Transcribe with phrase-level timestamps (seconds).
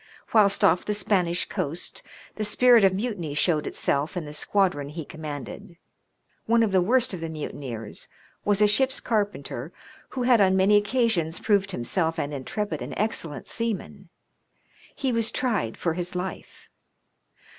[0.33, 2.01] Whilst off the Spanish coast
[2.33, 5.77] the spirit of mutiny showed itself in the squadron he commanded.
[6.47, 8.07] One of the worst of the muti neers
[8.43, 9.71] was a ship's carpenter,
[10.17, 14.09] who had on many occa sions proved himself an intrepid and excellent seaman.
[14.95, 16.67] He was tried for his life.